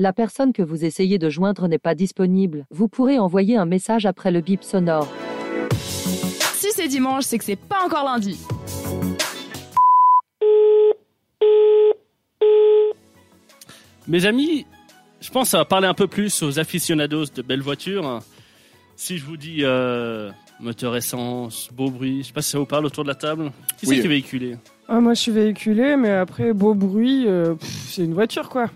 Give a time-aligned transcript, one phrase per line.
[0.00, 2.64] La personne que vous essayez de joindre n'est pas disponible.
[2.70, 5.06] Vous pourrez envoyer un message après le bip sonore.
[6.54, 8.38] Si c'est dimanche, c'est que c'est pas encore lundi.
[14.08, 14.64] Mes amis,
[15.20, 18.20] je pense que ça va parler un peu plus aux aficionados de belles voitures.
[18.96, 20.30] Si je vous dis euh,
[20.60, 23.52] moteur essence, beau bruit, je sais pas si ça vous parle autour de la table.
[23.76, 23.96] Qui Oui.
[23.96, 24.56] c'est qui est véhiculé?
[24.88, 28.70] Ah, moi, je suis véhiculé, mais après, beau bruit, euh, c'est une voiture, quoi.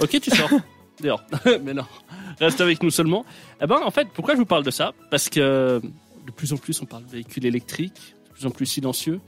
[0.00, 0.50] Ok, tu sors.
[1.00, 1.24] Dehors.
[1.64, 1.86] Mais non,
[2.38, 3.24] reste avec nous seulement.
[3.60, 4.92] Eh ben, en fait, pourquoi je vous parle de ça?
[5.10, 5.80] Parce que
[6.26, 9.20] de plus en plus, on parle de véhicules électriques, de plus en plus silencieux.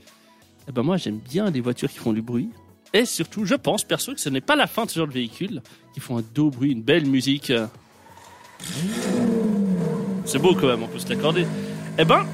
[0.68, 2.50] Eh ben, moi, j'aime bien les voitures qui font du bruit.
[2.92, 5.12] Et surtout, je pense, perso, que ce n'est pas la fin de ce genre de
[5.12, 5.60] véhicules
[5.92, 7.52] qui font un doux bruit, une belle musique.
[10.24, 11.46] C'est beau quand même, on peut se l'accorder.
[11.98, 12.26] Eh ben,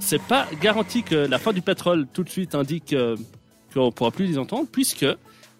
[0.00, 3.16] c'est pas garanti que la fin du pétrole tout de suite indique euh,
[3.74, 5.06] qu'on pourra plus les entendre, puisque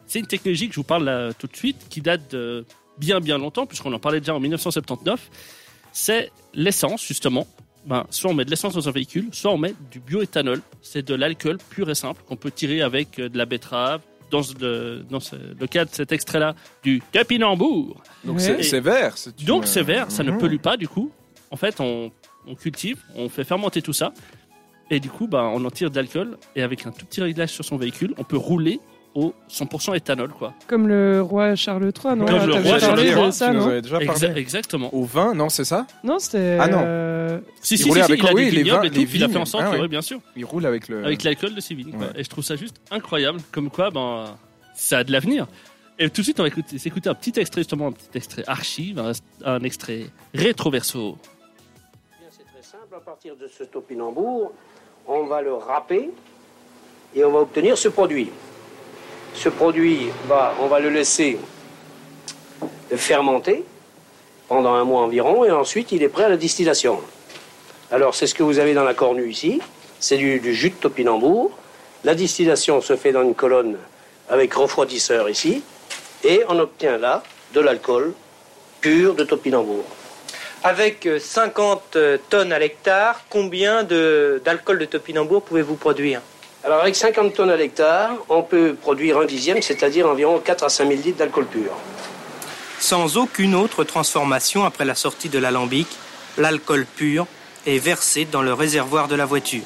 [0.08, 2.64] c'est une technologie que je vous parle là, tout de suite, qui date de
[2.98, 5.30] bien bien longtemps, puisqu'on en parlait déjà en 1979.
[5.92, 7.46] C'est l'essence, justement.
[7.86, 10.60] Ben, soit on met de l'essence dans un véhicule, soit on met du bioéthanol.
[10.82, 14.00] C'est de l'alcool pur et simple qu'on peut tirer avec euh, de la betterave.
[14.30, 18.02] Dans, ce- dans ce- le cas de cet extrait-là, du topinambour.
[18.24, 19.14] Donc c'est vert.
[19.46, 20.38] Donc c'est vert, ça ne Mhm.
[20.38, 21.10] pollue pas du coup.
[21.50, 22.10] En fait, on,
[22.46, 24.12] on cultive, on fait fermenter tout ça.
[24.90, 26.36] Et du coup, bah, on en tire de l'alcool.
[26.56, 28.80] Et avec un tout petit réglage sur son véhicule, on peut rouler
[29.18, 30.30] au 100% éthanol.
[30.30, 30.52] Quoi.
[30.66, 32.26] Comme le roi Charles III, non?
[32.26, 33.68] Comme le roi Charles III, ça, non?
[33.80, 34.40] déjà Exa- parlé.
[34.40, 34.94] exactement.
[34.94, 35.86] Au vin, non, c'est ça?
[36.04, 36.56] Non, c'était...
[36.60, 36.82] Ah, non.
[36.84, 39.06] euh, Si, Il si, si, avec il a oui, des les vins- et tout, les
[39.06, 39.82] puis il a fait en sorte, Ah que, ouais.
[39.82, 41.04] ouais, bien sûr, Il roule avec le.
[41.04, 41.90] avec l'alcool de ses vignes.
[41.92, 42.06] quoi.
[42.06, 42.12] Ouais.
[42.20, 44.36] Et je trouve ça juste incroyable, comme quoi ben,
[44.74, 45.46] ça a de l'avenir.
[45.98, 48.44] Et tout de suite, on va écouter, s'écouter un petit extrait, justement, un petit extrait
[48.46, 49.10] archive, un,
[49.44, 51.18] un extrait rétro-verso.
[52.20, 52.94] Bien, C'est très simple.
[52.96, 54.52] À partir de ce topinambour,
[55.08, 56.10] on va le râper
[57.16, 58.28] et on va obtenir ce produit.
[59.38, 61.38] Ce produit, bah, on va le laisser
[62.96, 63.64] fermenter
[64.48, 67.00] pendant un mois environ et ensuite il est prêt à la distillation.
[67.92, 69.60] Alors c'est ce que vous avez dans la cornue ici.
[70.00, 71.52] C'est du, jus de topinambour.
[72.02, 73.76] La distillation se fait dans une colonne
[74.28, 75.62] avec refroidisseur ici
[76.24, 77.22] et on obtient là
[77.54, 78.14] de l'alcool
[78.80, 79.84] pur de topinambour.
[80.64, 86.20] Avec euh, 50 euh, tonnes à l'hectare, combien de- d'alcool de topinambour pouvez-vous produire?
[86.68, 90.68] Alors avec 50 tonnes à l'hectare, on peut produire un dixième, c'est-à-dire environ 4 à
[90.68, 91.72] 5 000 litres d'alcool pur.
[92.78, 95.88] Sans aucune autre transformation après la sortie de l'alambic,
[96.36, 97.26] l'alcool pur
[97.66, 99.62] est versé dans le réservoir de la voiture.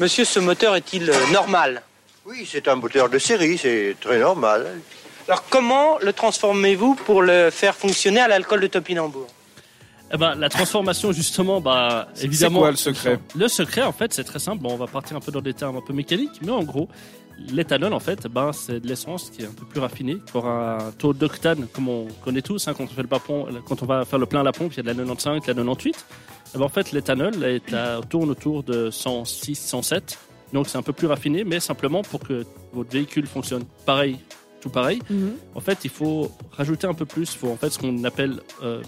[0.00, 1.82] Monsieur, ce moteur est-il euh, normal?
[2.26, 4.80] Oui, c'est un moteur de série, c'est très normal.
[5.28, 9.28] Alors comment le transformez-vous pour le faire fonctionner à l'alcool de topinambour
[10.12, 12.60] Eh ben, la transformation, justement, bah, C'est évidemment.
[12.60, 13.18] quoi le secret?
[13.36, 14.62] Le secret, en fait, c'est très simple.
[14.62, 16.88] Bon, on va partir un peu dans des termes un peu mécaniques, mais en gros,
[17.52, 20.78] l'éthanol, en fait, ben, c'est de l'essence qui est un peu plus raffinée, qui aura
[20.86, 23.86] un taux d'octane, comme on connaît tous, hein, quand on fait le papon, quand on
[23.86, 25.54] va faire le plein à la pompe, il y a de la 95, de la
[25.54, 26.06] 98.
[26.54, 30.18] Eh ben, en fait, l'éthanol est à- tourne autour de 106, 107.
[30.54, 34.16] Donc, c'est un peu plus raffiné, mais simplement pour que votre véhicule fonctionne pareil,
[34.62, 35.00] tout pareil.
[35.10, 35.32] mhm.
[35.54, 37.30] En fait, il faut rajouter un peu plus.
[37.34, 38.80] Il faut en fait ce qu'on appelle euh,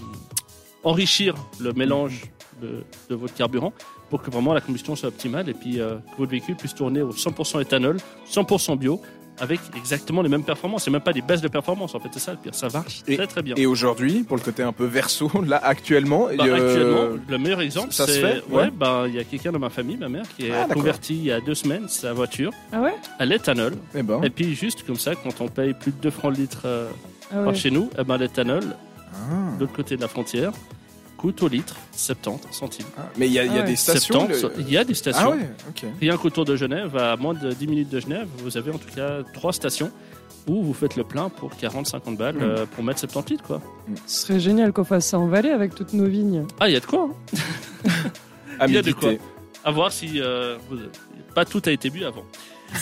[0.83, 2.23] enrichir le mélange
[2.63, 3.73] de, de votre carburant
[4.09, 7.01] pour que vraiment la combustion soit optimale et puis euh, que votre véhicule puisse tourner
[7.03, 7.99] au 100% éthanol,
[8.31, 9.01] 100% bio,
[9.39, 10.85] avec exactement les mêmes performances.
[10.85, 12.55] C'est même pas des baisses de performance en fait, c'est ça le pire.
[12.55, 13.55] Ça marche Et- très très bien.
[13.57, 17.05] Et aujourd'hui, pour le côté un peu verso, là actuellement, Bah, il y a- Actuellement,
[17.29, 18.71] le meilleur exemple, ça se c'est fait, ouais, ouais.
[18.71, 20.75] bah, il y a quelqu'un dans ma famille, ma mère, qui Ah, a d'accord.
[20.77, 22.95] converti il y a deux semaines sa voiture Ah ouais?
[23.19, 23.75] à l'éthanol.
[23.95, 26.43] eh ben, Et puis juste comme ça, quand on paye plus de 2 francs le
[26.43, 26.91] litre euh,
[27.33, 28.65] Ah par chez nous, eh ben, l'éthanol
[29.13, 30.53] ah, de l'autre côté de la frontière
[31.17, 32.87] coûte au litre 70 centimes.
[32.99, 33.03] ah.
[33.19, 33.71] mais il y a, il y a Ah ouais.
[33.71, 34.27] des stations.
[34.27, 35.33] 70, le- il y a des stations.
[35.33, 35.85] Ah ouais, ok.
[36.01, 38.89] Rien qu'autour de Genève, à moins de 10 minutes de Genève, vous avez en tout
[38.95, 39.91] cas trois stations
[40.47, 42.43] où vous faites le plein pour 40-50 balles Mm.
[42.43, 43.45] euh, pour mettre 70 litres.
[43.45, 43.61] Quoi.
[44.07, 46.47] Ce serait génial qu'on fasse ça en vallée avec toutes nos vignes.
[46.59, 47.91] Ah, il y a de quoi hein.
[48.59, 49.11] À Il y a de quoi.
[49.63, 50.79] À voir si euh, vous-
[51.35, 52.25] pas tout a été bu avant.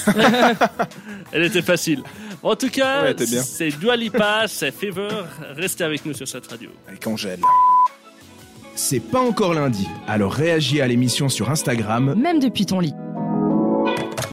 [1.32, 2.02] Elle était facile.
[2.42, 5.08] En tout cas, Ouais, elle c'est Dua Lipa, c'est Fever.
[5.56, 6.70] Restez avec nous sur cette radio.
[6.86, 7.40] Avec Angèle.
[8.74, 12.94] C'est pas encore lundi, alors réagis à l'émission sur Instagram Même depuis ton lit.